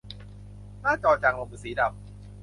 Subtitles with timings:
[0.81, 1.91] หน้าจอจางลงเป็นสีดำ